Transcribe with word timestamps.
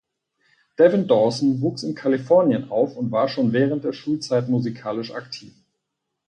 Devin 0.79 1.05
Dawson 1.07 1.61
wuchs 1.61 1.83
in 1.83 1.93
Kalifornien 1.93 2.71
auf 2.71 2.97
und 2.97 3.11
war 3.11 3.27
schon 3.29 3.53
während 3.53 3.83
der 3.83 3.93
Schulzeit 3.93 4.49
musikalisch 4.49 5.11
aktiv. 5.13 5.53